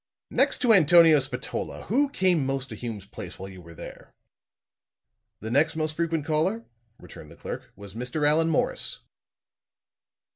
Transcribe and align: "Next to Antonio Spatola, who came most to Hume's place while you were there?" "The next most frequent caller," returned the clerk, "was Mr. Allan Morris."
"Next 0.31 0.63
to 0.63 0.73
Antonio 0.73 1.19
Spatola, 1.19 1.83
who 1.83 2.09
came 2.09 2.43
most 2.43 2.69
to 2.69 2.75
Hume's 2.75 3.05
place 3.05 3.37
while 3.37 3.49
you 3.49 3.61
were 3.61 3.75
there?" 3.75 4.15
"The 5.41 5.51
next 5.51 5.75
most 5.75 5.95
frequent 5.95 6.25
caller," 6.25 6.65
returned 6.97 7.29
the 7.29 7.35
clerk, 7.35 7.71
"was 7.75 7.93
Mr. 7.93 8.27
Allan 8.27 8.49
Morris." 8.49 9.03